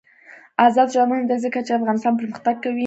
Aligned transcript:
آزاد 0.65 0.87
تجارت 0.89 1.09
مهم 1.09 1.25
دی 1.29 1.37
ځکه 1.45 1.59
چې 1.65 1.71
افغانستان 1.79 2.13
پرمختګ 2.19 2.55
کوي. 2.63 2.79